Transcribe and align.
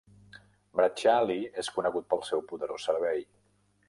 Bracciali 0.79 1.35
és 1.63 1.69
conegut 1.75 2.07
pel 2.13 2.23
seu 2.31 2.41
poderós 2.53 2.89
servei. 2.89 3.23